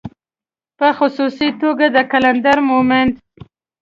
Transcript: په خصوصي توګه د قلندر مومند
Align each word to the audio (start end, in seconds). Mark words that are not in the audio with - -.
په 0.77 0.87
خصوصي 0.97 1.49
توګه 1.61 1.85
د 1.95 1.97
قلندر 2.11 2.57
مومند 2.69 3.13